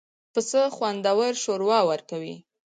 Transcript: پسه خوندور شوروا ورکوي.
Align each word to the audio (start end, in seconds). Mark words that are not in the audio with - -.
پسه 0.33 0.61
خوندور 0.75 1.31
شوروا 1.43 1.79
ورکوي. 1.89 2.35